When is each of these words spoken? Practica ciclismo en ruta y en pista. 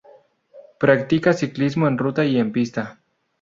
Practica 0.79 1.31
ciclismo 1.31 1.87
en 1.87 1.99
ruta 1.99 2.25
y 2.25 2.39
en 2.39 2.51
pista. 2.51 3.01